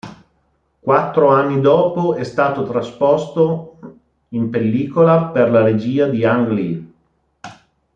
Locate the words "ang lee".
6.25-6.93